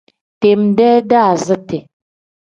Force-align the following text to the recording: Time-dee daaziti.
Time-dee 0.41 0.97
daaziti. 1.09 1.77